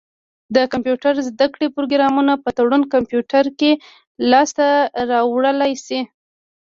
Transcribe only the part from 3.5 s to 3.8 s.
کي